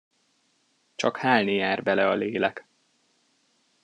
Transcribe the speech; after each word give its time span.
Csak 0.95 1.17
hálni 1.17 1.53
jár 1.53 1.83
bele 1.83 2.07
a 2.09 2.13
lélek. 2.13 2.65